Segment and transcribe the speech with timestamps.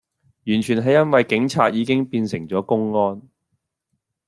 [0.47, 3.21] 完全係因為警察已經變成左公安